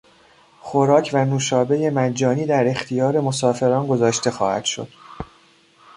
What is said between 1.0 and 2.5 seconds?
و نوشابهی مجانی